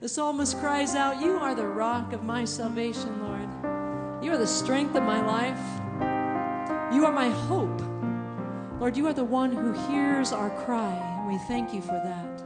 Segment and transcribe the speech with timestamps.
[0.00, 4.24] The psalmist cries out, You are the rock of my salvation, Lord.
[4.24, 5.60] You are the strength of my life.
[6.94, 7.82] You are my hope.
[8.80, 12.42] Lord, you are the one who hears our cry, and we thank you for that.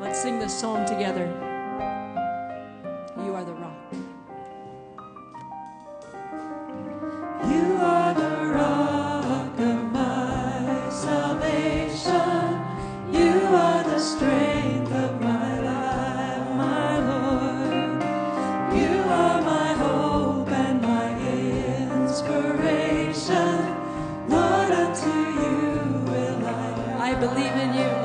[0.00, 1.49] Let's sing this psalm together.
[27.20, 27.99] Believe in you,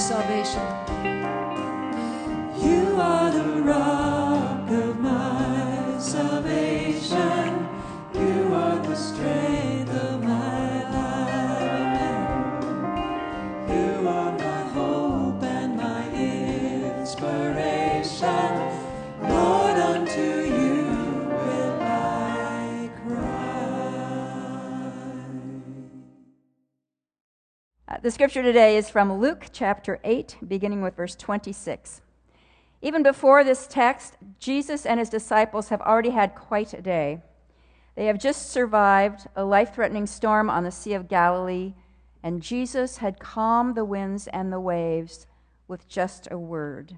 [0.00, 1.09] salvation.
[28.02, 32.00] The scripture today is from Luke chapter 8, beginning with verse 26.
[32.80, 37.20] Even before this text, Jesus and his disciples have already had quite a day.
[37.96, 41.74] They have just survived a life threatening storm on the Sea of Galilee,
[42.22, 45.26] and Jesus had calmed the winds and the waves
[45.68, 46.96] with just a word.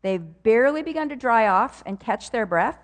[0.00, 2.78] They've barely begun to dry off and catch their breath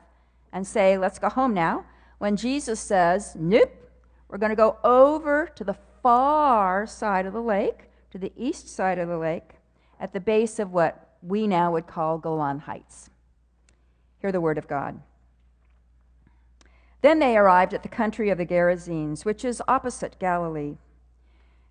[0.52, 1.86] and say, Let's go home now,
[2.18, 3.72] when Jesus says, Nope,
[4.28, 8.68] we're going to go over to the far side of the lake, to the east
[8.68, 9.54] side of the lake,
[9.98, 13.08] at the base of what we now would call Golan Heights.
[14.20, 15.00] Hear the word of God.
[17.00, 20.76] Then they arrived at the country of the Gerasenes, which is opposite Galilee.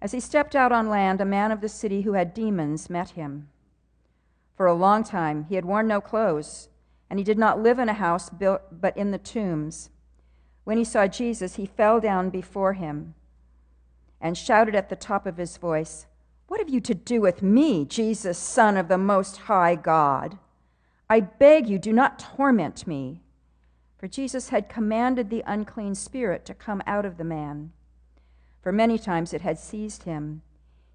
[0.02, 3.12] As he stepped out on land, a man of the city who had demons met
[3.12, 3.50] him.
[4.58, 6.70] For a long time he had worn no clothes,
[7.08, 9.92] and he did not live in a house built but in the tombs.
[10.64, 13.14] When he saw Jesus, he fell down before him
[14.24, 16.08] and shouted at the top of his voice,
[16.48, 20.38] What have you to do with me, Jesus, Son of the Most High God?
[21.10, 23.20] I beg you, do not torment me.
[23.98, 27.74] For Jesus had commanded the unclean spirit to come out of the man.
[28.62, 30.42] For many times it had seized him.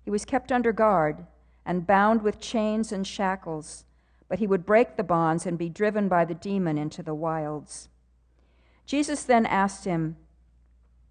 [0.02, 1.26] He was kept under guard
[1.66, 3.84] and bound with chains and shackles,
[4.26, 7.90] but he would break the bonds and be driven by the demon into the wilds.
[8.86, 10.16] Jesus then asked him,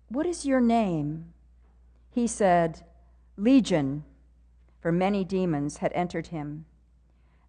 [0.10, 1.34] What is your name?
[2.18, 2.82] He said,
[3.38, 4.04] Legion,
[4.82, 6.66] for many demons had entered him.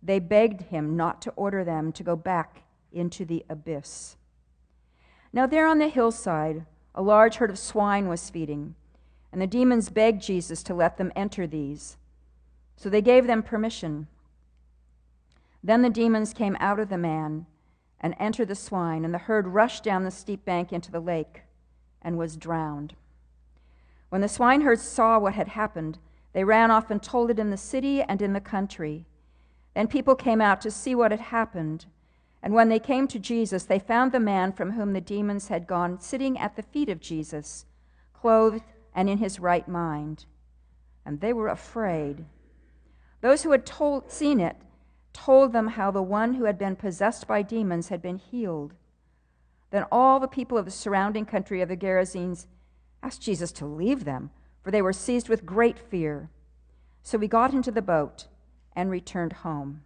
[0.02, 4.18] They begged him not to order them to go back into the abyss.
[5.32, 8.74] Now, there on the hillside, a large herd of swine was feeding,
[9.32, 11.96] and the demons begged Jesus to let them enter these.
[12.76, 14.06] So they gave them permission.
[15.64, 17.46] Then the demons came out of the man
[18.02, 21.44] and entered the swine, and the herd rushed down the steep bank into the lake
[22.02, 22.94] and was drowned.
[24.08, 25.98] When the swineherds saw what had happened,
[26.32, 29.06] they ran off and told it in the city and in the country.
[29.74, 31.86] Then people came out to see what had happened.
[32.42, 35.66] And when they came to Jesus, they found the man from whom the demons had
[35.66, 37.66] gone sitting at the feet of Jesus,
[38.12, 38.62] clothed
[38.94, 40.24] and in his right mind.
[41.04, 42.24] And they were afraid.
[43.20, 44.56] Those who had told, seen it
[45.12, 48.74] told them how the one who had been possessed by demons had been healed.
[49.70, 52.46] Then all the people of the surrounding country of the Gerasenes
[53.02, 54.30] asked Jesus to leave them,
[54.62, 56.30] for they were seized with great fear.
[57.02, 58.26] So he got into the boat
[58.74, 59.82] and returned home.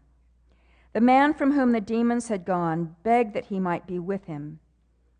[0.92, 4.58] The man from whom the demons had gone begged that he might be with him.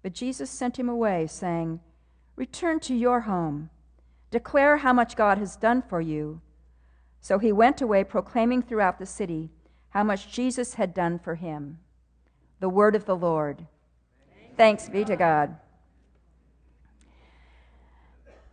[0.02, 1.80] But Jesus sent him away, saying,
[2.36, 3.70] Return to your home,
[4.30, 6.40] declare how much God has done for you.
[7.20, 9.50] So he went away, proclaiming throughout the city
[9.90, 11.78] how much Jesus had done for him.
[12.60, 13.66] The word of the Lord.
[14.56, 15.56] Thanks be to God.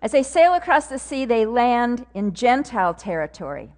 [0.01, 3.73] As they sail across the sea, they land in Gentile territory,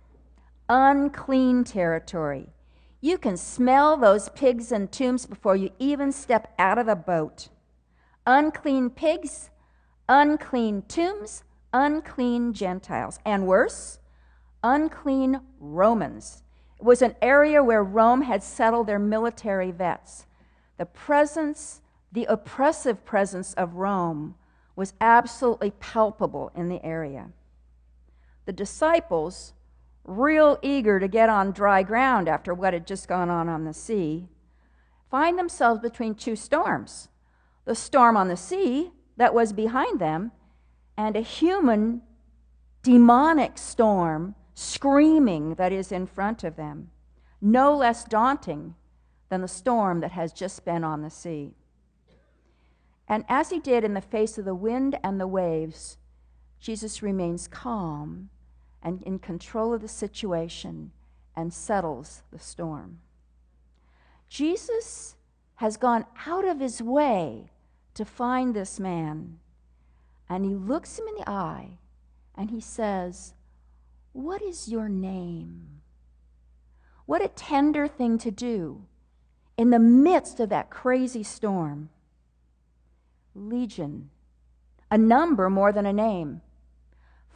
[0.69, 2.50] unclean territory.
[3.00, 7.50] You can smell those pigs and tombs before you even step out of the boat.
[8.27, 9.50] Unclean pigs,
[10.07, 13.17] unclean tombs, unclean Gentiles.
[13.25, 13.97] And worse,
[14.63, 16.44] unclean Romans.
[16.79, 20.27] It was an area where Rome had settled their military vets.
[20.77, 21.81] The presence,
[22.12, 24.35] the oppressive presence of Rome
[24.81, 27.29] was absolutely palpable in the area.
[28.45, 29.53] The disciples,
[30.03, 33.75] real eager to get on dry ground after what had just gone on on the
[33.75, 34.27] sea,
[35.11, 37.09] find themselves between two storms
[37.63, 40.31] the storm on the sea that was behind them,
[40.97, 42.01] and a human
[42.81, 46.89] demonic storm screaming that is in front of them,
[47.39, 48.73] no less daunting
[49.29, 51.53] than the storm that has just been on the sea.
[53.11, 55.97] And as he did in the face of the wind and the waves,
[56.61, 58.29] Jesus remains calm
[58.81, 60.93] and in control of the situation
[61.35, 62.99] and settles the storm.
[64.29, 65.17] Jesus
[65.55, 67.51] has gone out of his way
[67.95, 69.39] to find this man,
[70.29, 71.79] and he looks him in the eye
[72.33, 73.33] and he says,
[74.13, 75.81] What is your name?
[77.05, 78.85] What a tender thing to do
[79.57, 81.89] in the midst of that crazy storm
[83.35, 84.09] legion,
[84.89, 86.41] a number more than a name.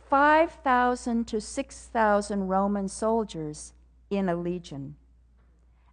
[0.10, 3.74] 5,000 to 6,000 Roman soldiers
[4.10, 4.96] in a legion.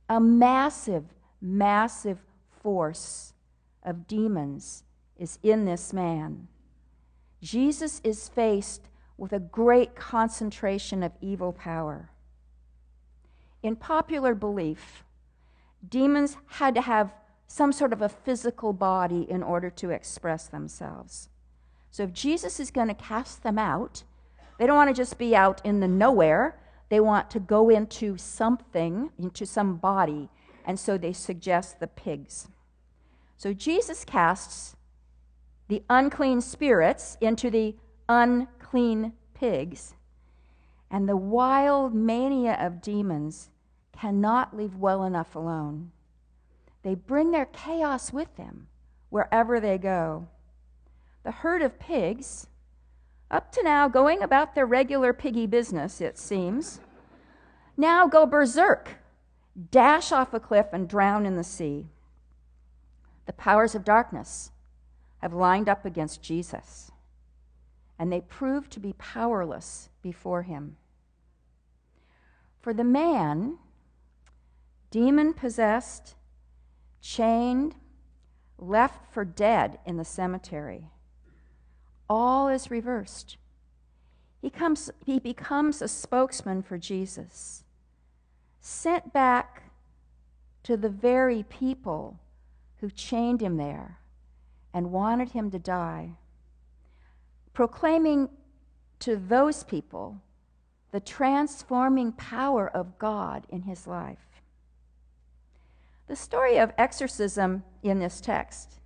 [0.09, 1.05] A massive,
[1.41, 2.19] massive
[2.63, 3.33] force
[3.83, 4.85] of demons
[5.19, 6.49] is in this man.
[7.41, 12.11] Jesus is faced with a great concentration of evil power.
[13.63, 15.05] In popular belief,
[15.89, 17.13] demons had to have
[17.53, 21.29] some sort of a physical body in order to express themselves.
[21.91, 24.05] So if Jesus is going to cast them out,
[24.59, 26.59] they don't want to just be out in the nowhere.
[26.89, 30.31] They want to go into something, into some body.
[30.65, 32.49] And so they suggest the pigs.
[33.37, 34.75] So Jesus casts
[35.69, 37.77] the unclean spirits into the
[38.09, 39.93] unclean pigs.
[40.91, 43.51] And the wild mania of demons
[43.95, 45.91] cannot leave well enough alone.
[46.83, 48.69] They bring their chaos with them
[49.11, 50.27] wherever they go.
[51.23, 52.49] The herd of pigs,
[53.31, 56.81] up to now going about their regular piggy business, it seems,
[57.77, 58.97] now go berserk,
[59.71, 61.87] dash off a cliff, and drown in the sea.
[63.27, 64.51] The powers of darkness
[65.19, 66.91] have lined up against Jesus,
[67.99, 70.77] and they prove to be powerless before him.
[72.61, 73.59] For the man,
[74.91, 76.17] demon possessed,
[77.03, 77.75] chained,
[78.57, 80.89] left for dead in the cemetery.
[82.09, 83.37] All is reversed.
[84.41, 87.65] He, comes, he becomes a spokesman for Jesus,
[88.61, 89.65] sent back
[90.63, 92.21] to the very people
[92.81, 93.99] who chained him there
[94.73, 96.13] and wanted him to die,
[97.53, 98.29] proclaiming
[99.01, 100.21] to those people
[100.93, 104.42] the transforming power of God in his life.
[106.13, 108.81] The story of exorcism in this text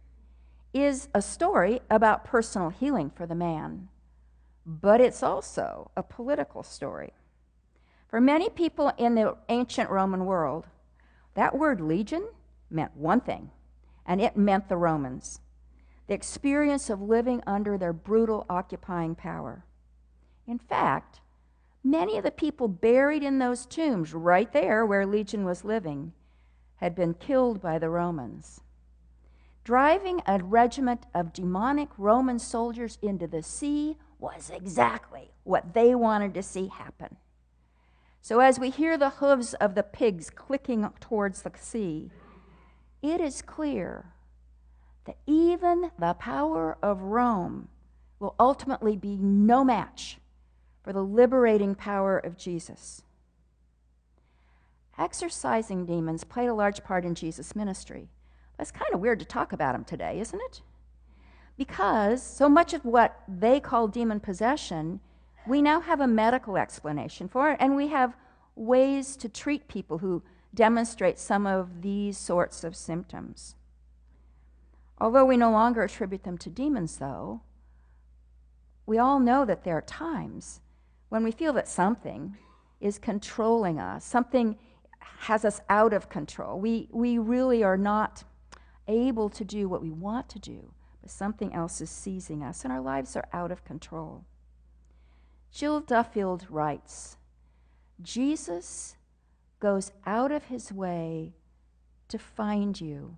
[0.72, 3.88] is a story about personal healing for the man,
[4.64, 7.14] but it's also a political story.
[8.06, 10.68] For many people in the ancient Roman world,
[11.34, 12.28] that word legion
[12.70, 13.50] meant one thing,
[14.06, 15.40] and it meant the Romans
[16.06, 19.64] the experience of living under their brutal occupying power.
[20.46, 21.18] In fact,
[21.82, 26.12] many of the people buried in those tombs right there where Legion was living
[26.76, 28.60] had been killed by the Romans.
[29.64, 36.34] Driving a regiment of demonic Roman soldiers into the sea was exactly what they wanted
[36.34, 37.16] to see happen.
[38.20, 42.10] So, as we hear the hooves of the pigs clicking towards the sea,
[43.02, 44.12] it is clear
[45.04, 47.68] that even the power of Rome
[48.18, 50.18] will ultimately be no match
[50.82, 53.02] for the liberating power of Jesus.
[54.98, 58.08] Exorcising demons played a large part in Jesus' ministry.
[58.56, 60.62] That's kind of weird to talk about them today, isn't it?
[61.56, 65.00] Because so much of what they call demon possession,
[65.46, 68.16] we now have a medical explanation for it, and we have
[68.54, 70.22] ways to treat people who
[70.54, 73.54] demonstrate some of these sorts of symptoms.
[74.98, 77.42] Although we no longer attribute them to demons, though,
[78.86, 80.60] we all know that there are times
[81.08, 82.36] when we feel that something
[82.80, 84.56] is controlling us, something
[85.18, 86.60] has us out of control.
[86.60, 88.24] We, we really are not
[88.88, 90.72] able to do what we want to do,
[91.02, 94.24] but something else is seizing us, and our lives are out of control.
[95.50, 97.16] Jill Duffield writes
[98.02, 98.96] Jesus
[99.58, 101.32] goes out of his way
[102.08, 103.16] to find you,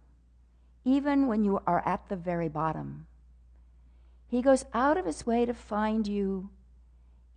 [0.85, 3.07] even when you are at the very bottom.
[4.29, 6.51] He goes out of his way to find you,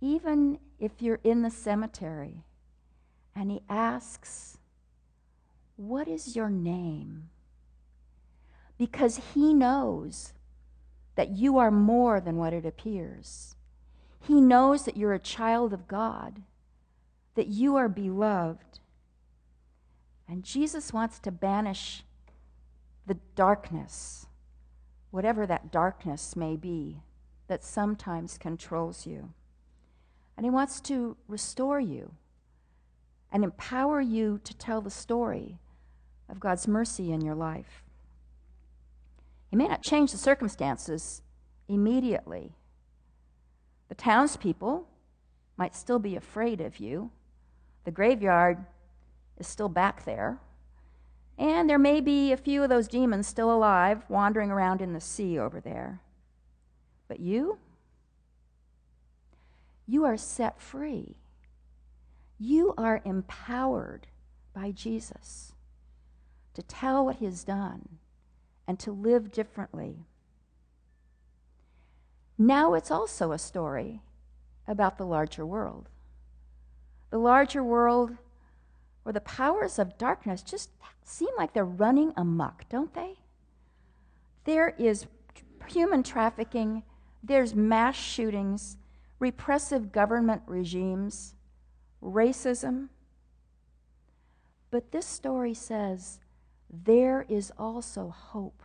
[0.00, 2.44] even if you're in the cemetery.
[3.34, 4.58] And he asks,
[5.76, 7.30] What is your name?
[8.78, 10.32] Because he knows
[11.14, 13.54] that you are more than what it appears.
[14.20, 16.42] He knows that you're a child of God,
[17.34, 18.78] that you are beloved.
[20.28, 22.04] And Jesus wants to banish
[23.06, 24.26] the darkness,
[25.10, 27.02] whatever that darkness may be,
[27.48, 29.32] that sometimes controls you.
[30.36, 32.14] And He wants to restore you
[33.32, 35.58] and empower you to tell the story
[36.28, 37.82] of God's mercy in your life.
[39.50, 41.22] He may not change the circumstances
[41.68, 42.52] immediately.
[43.88, 44.86] The townspeople
[45.56, 47.10] might still be afraid of you.
[47.84, 48.64] The graveyard
[49.38, 50.38] is still back there.
[51.38, 55.00] And there may be a few of those demons still alive, wandering around in the
[55.00, 56.00] sea over there.
[57.08, 57.58] But you?
[59.86, 61.16] You are set free.
[62.44, 64.08] You are empowered
[64.52, 65.52] by Jesus
[66.54, 68.00] to tell what he has done
[68.66, 70.06] and to live differently.
[72.36, 74.02] Now it's also a story
[74.66, 75.88] about the larger world.
[77.10, 78.16] The larger world
[79.04, 80.70] where the powers of darkness just
[81.04, 83.20] seem like they're running amok, don't they?
[84.46, 85.06] There is
[85.68, 86.82] human trafficking,
[87.22, 88.78] there's mass shootings,
[89.20, 91.36] repressive government regimes,
[92.02, 92.88] racism.
[94.70, 96.20] But this story says
[96.70, 98.62] there is also hope.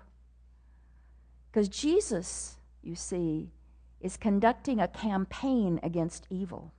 [1.51, 3.51] Because Jesus, you see,
[4.00, 6.74] is conducting a campaign against evil.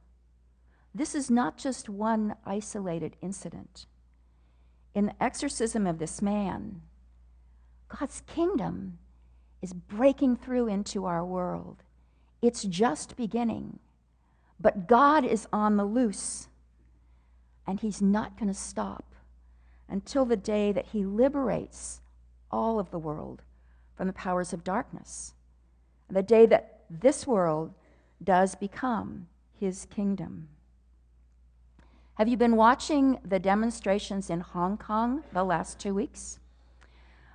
[0.94, 3.86] This is not just one isolated incident.
[4.94, 6.82] In the exorcism of this man,
[7.88, 8.98] God's kingdom
[9.60, 11.82] is breaking through into our world.
[12.40, 13.78] It's just beginning.
[14.60, 16.48] But God is on the loose,
[17.66, 19.14] and He's not going to stop
[19.88, 22.00] until the day that He liberates
[22.50, 23.42] all of the world
[23.96, 25.34] from the powers of darkness,
[26.08, 27.72] the day that this world
[28.22, 30.48] does become His kingdom.
[32.14, 36.40] Have you been watching the demonstrations in Hong Kong the last two weeks?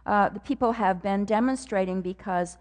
[0.06, 2.58] Uh, the people have been demonstrating because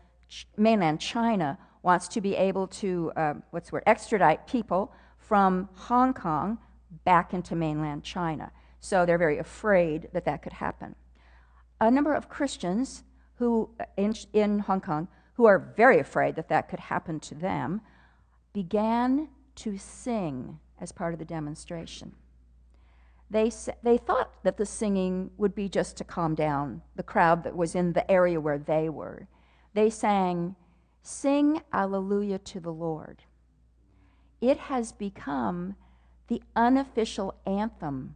[0.57, 6.15] mainland China wants to be able to, uh, what's the word, extradite people from Hong
[6.15, 6.59] Kong
[7.05, 8.53] back into mainland China.
[8.81, 10.95] So they're very afraid that that could happen.
[11.81, 13.05] A number of Christians
[13.37, 17.81] who in, in Hong Kong who are very afraid that that could happen to them
[18.53, 22.13] began to sing as part of the demonstration.
[23.31, 23.51] They,
[23.83, 27.75] they thought that the singing would be just to calm down the crowd that was
[27.75, 29.27] in the area where they were.
[29.73, 30.55] They sang,
[31.03, 33.25] Sing Alleluia to the Lord.
[34.41, 35.77] It has become
[36.29, 38.15] the unofficial anthem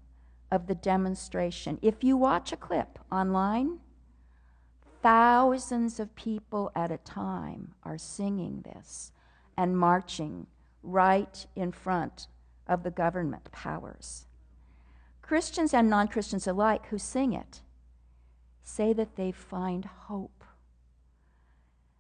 [0.51, 1.79] of the demonstration.
[1.83, 3.81] If you watch a clip online,
[5.03, 9.13] thousands of people at a time are singing this
[9.57, 10.47] and marching
[10.83, 12.29] right in front
[12.67, 14.27] of the government powers.
[15.23, 17.63] Christians and non Christians alike who sing it
[18.63, 20.36] say that they find hope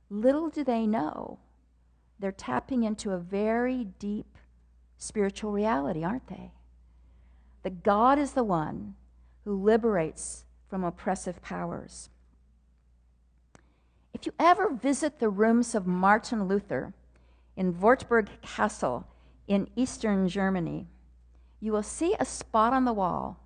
[0.09, 1.39] Little do they know,
[2.19, 4.39] they're tapping into a very deep
[4.99, 6.53] spiritual reality, aren't they?
[7.63, 8.95] That God is the one
[9.45, 12.09] who liberates from oppressive powers.
[14.15, 16.95] If you ever visit the rooms of Martin Luther
[17.57, 19.07] in Wartburg Castle
[19.47, 20.87] in eastern Germany,
[21.61, 23.41] you will see a spot on the wall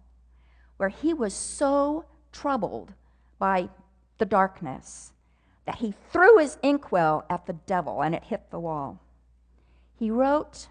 [0.77, 2.95] where he was so troubled
[3.39, 3.69] by
[4.19, 5.13] the darkness
[5.71, 8.99] that he threw his inkwell at the devil and it hit the wall.
[9.95, 10.67] He wrote,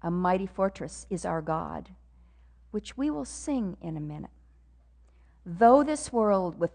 [0.00, 1.90] A mighty fortress is our God.
[2.70, 4.30] which we will sing in a minute.
[5.44, 6.70] Though this world with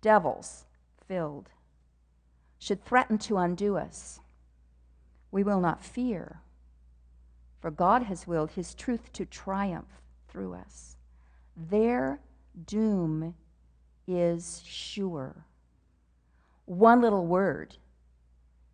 [0.00, 0.64] devils
[1.06, 1.50] filled
[2.58, 4.20] should threaten to undo us,
[5.30, 6.40] we will not fear,
[7.60, 10.96] for God has willed his truth to triumph through us.
[11.56, 12.20] Their
[12.66, 13.34] doom
[14.06, 15.44] is sure.
[16.70, 17.78] One little word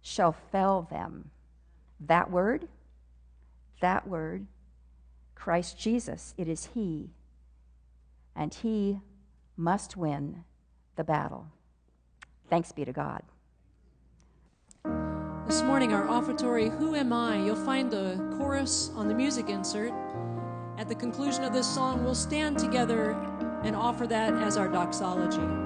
[0.02, 1.30] shall fell them.
[1.98, 2.68] That word,
[3.80, 4.48] that word,
[5.34, 7.08] Christ Jesus, it is He,
[8.34, 9.00] and He
[9.56, 10.44] must win
[10.96, 11.46] the battle.
[12.50, 13.22] Thanks be to God.
[15.46, 17.42] This morning, our offertory, Who Am I?
[17.42, 19.94] You'll find the chorus on the music insert.
[20.76, 23.12] At the conclusion of this song, we'll stand together
[23.64, 25.65] and offer that as our doxology.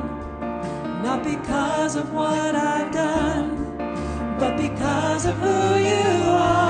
[1.03, 3.75] Not because of what I've done,
[4.37, 6.60] but because of who you are.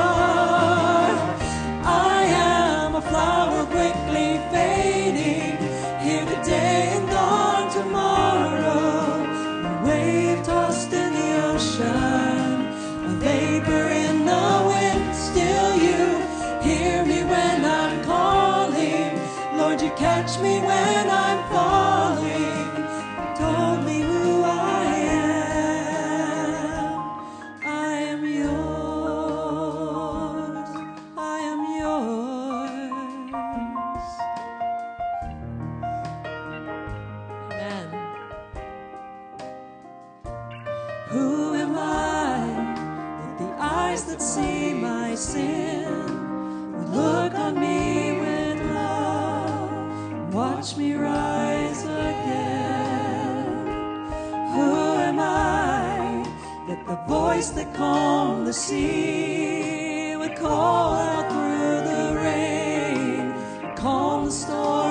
[44.01, 53.45] Eyes that see my sin would look on me with love watch me rise again?
[54.53, 54.71] Who
[55.09, 56.23] am I
[56.67, 63.33] that the voice that calmed the sea would call out through the rain,
[63.75, 64.90] calm the storm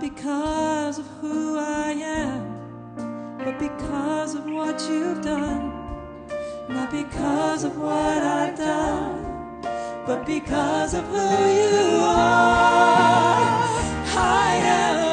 [0.00, 5.72] Because of who I am, but because of what you've done.
[6.68, 9.60] Not because of what I've done,
[10.06, 13.58] but because of who you are.
[14.16, 15.07] I am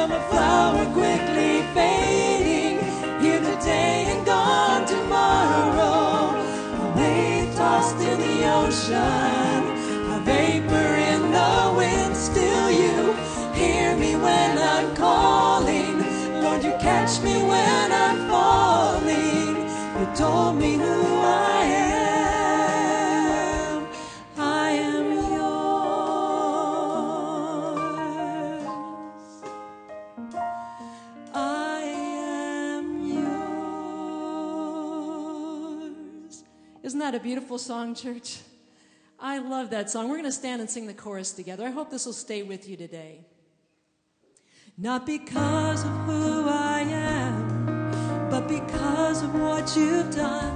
[16.86, 19.56] catch me when I'm falling.
[19.98, 21.64] You told me who I
[23.74, 23.88] am.
[24.38, 25.52] I am yours.
[31.34, 32.84] I am
[36.28, 36.44] yours.
[36.84, 38.38] Isn't that a beautiful song, church?
[39.18, 40.08] I love that song.
[40.08, 41.66] We're going to stand and sing the chorus together.
[41.66, 43.24] I hope this will stay with you today.
[44.78, 50.54] Not because of who I am, but because of what you've done.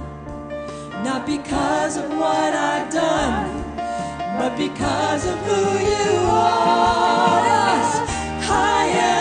[1.03, 3.49] Not because of what I've done,
[4.37, 7.41] but because of who you are.
[8.43, 9.20] I am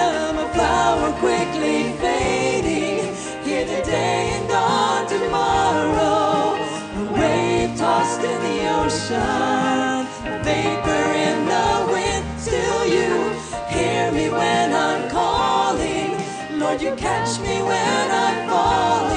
[16.97, 19.10] catch me when I'm falling.